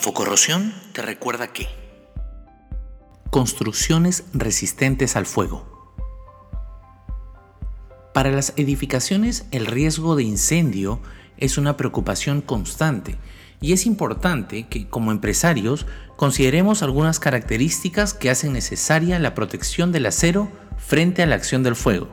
[0.00, 1.68] Infocorrosión te recuerda que
[3.28, 5.94] construcciones resistentes al fuego.
[8.14, 11.00] Para las edificaciones el riesgo de incendio
[11.36, 13.18] es una preocupación constante
[13.60, 15.84] y es importante que como empresarios
[16.16, 21.76] consideremos algunas características que hacen necesaria la protección del acero frente a la acción del
[21.76, 22.08] fuego.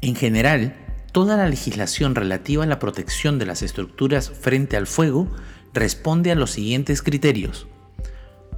[0.00, 0.74] En general,
[1.12, 5.28] toda la legislación relativa a la protección de las estructuras frente al fuego
[5.72, 7.66] responde a los siguientes criterios.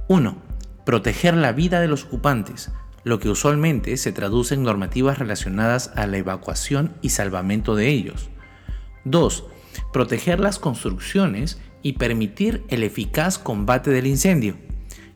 [0.07, 0.37] 1.
[0.85, 2.71] Proteger la vida de los ocupantes,
[3.03, 8.29] lo que usualmente se traduce en normativas relacionadas a la evacuación y salvamento de ellos.
[9.05, 9.45] 2.
[9.91, 14.55] Proteger las construcciones y permitir el eficaz combate del incendio.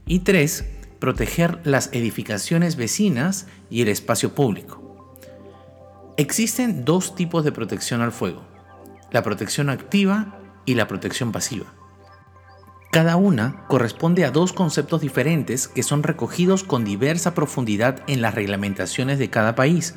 [0.05, 0.65] Y 3.
[0.99, 5.15] Proteger las edificaciones vecinas y el espacio público.
[6.17, 8.43] Existen dos tipos de protección al fuego,
[9.11, 11.76] la protección activa y la protección pasiva.
[12.97, 18.33] Cada una corresponde a dos conceptos diferentes que son recogidos con diversa profundidad en las
[18.33, 19.93] reglamentaciones de cada país,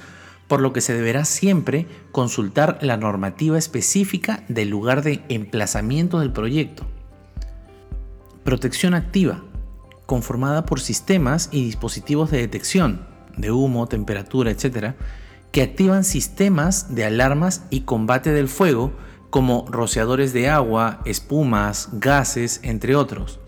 [0.48, 6.30] por lo que se deberá siempre consultar la normativa específica del lugar de emplazamiento del
[6.30, 6.86] proyecto.
[8.44, 9.44] Protección activa,
[10.04, 14.92] conformada por sistemas y dispositivos de detección de humo, temperatura, etc.,
[15.52, 18.92] que activan sistemas de alarmas y combate del fuego
[19.30, 23.40] como rociadores de agua, espumas, gases, entre otros.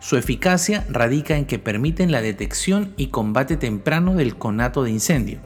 [0.00, 5.40] Su eficacia radica en que permiten la detección y combate temprano del conato de incendio.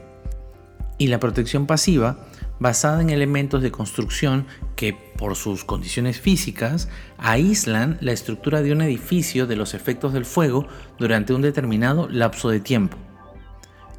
[0.97, 2.27] Y la protección pasiva,
[2.59, 8.81] basada en elementos de construcción que, por sus condiciones físicas, aíslan la estructura de un
[8.81, 10.67] edificio de los efectos del fuego
[10.99, 12.97] durante un determinado lapso de tiempo.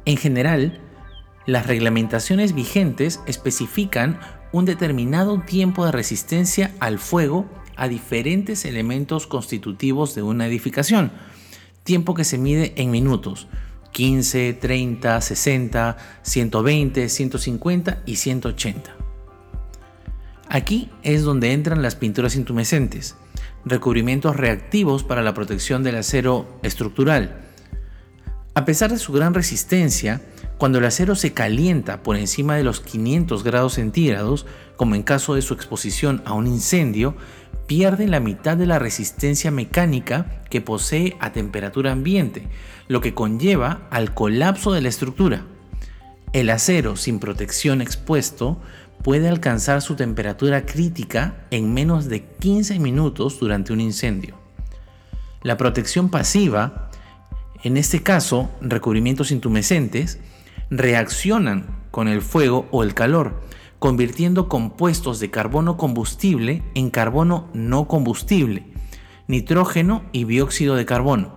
[0.05, 0.79] En general,
[1.45, 4.19] las reglamentaciones vigentes especifican
[4.51, 11.11] un determinado tiempo de resistencia al fuego a diferentes elementos constitutivos de una edificación,
[11.83, 13.47] tiempo que se mide en minutos,
[13.91, 18.95] 15, 30, 60, 120, 150 y 180.
[20.49, 23.15] Aquí es donde entran las pinturas intumescentes,
[23.65, 27.41] recubrimientos reactivos para la protección del acero estructural.
[28.53, 30.21] A pesar de su gran resistencia,
[30.57, 35.35] cuando el acero se calienta por encima de los 500 grados centígrados, como en caso
[35.35, 37.15] de su exposición a un incendio,
[37.67, 42.47] pierde la mitad de la resistencia mecánica que posee a temperatura ambiente,
[42.87, 45.43] lo que conlleva al colapso de la estructura.
[46.33, 48.59] El acero sin protección expuesto
[49.03, 54.35] puede alcanzar su temperatura crítica en menos de 15 minutos durante un incendio.
[55.41, 56.89] La protección pasiva,
[57.63, 60.19] en este caso recubrimientos intumescentes,
[60.77, 63.41] reaccionan con el fuego o el calor,
[63.79, 68.65] convirtiendo compuestos de carbono combustible en carbono no combustible,
[69.27, 71.33] nitrógeno y dióxido de carbono.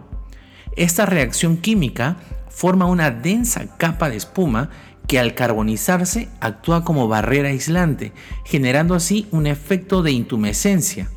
[0.76, 2.16] Esta reacción química
[2.48, 4.70] forma una densa capa de espuma
[5.06, 8.12] que al carbonizarse actúa como barrera aislante,
[8.44, 11.10] generando así un efecto de intumescencia.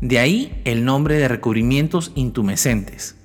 [0.00, 3.16] De ahí el nombre de recubrimientos intumescentes.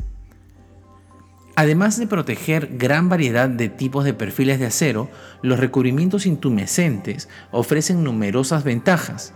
[1.61, 5.11] Además de proteger gran variedad de tipos de perfiles de acero,
[5.43, 9.31] los recubrimientos intumescentes ofrecen numerosas ventajas.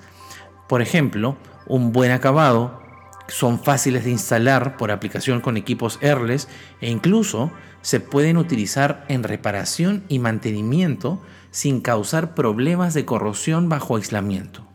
[0.68, 1.38] Por ejemplo,
[1.68, 2.82] un buen acabado,
[3.28, 6.48] son fáciles de instalar por aplicación con equipos airless
[6.82, 7.52] e incluso
[7.84, 11.22] se pueden utilizar en reparación y mantenimiento
[11.52, 14.68] sin causar problemas de corrosión bajo aislamiento.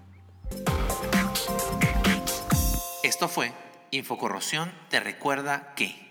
[3.02, 3.50] Esto fue
[3.90, 6.09] Infocorrosión te recuerda que...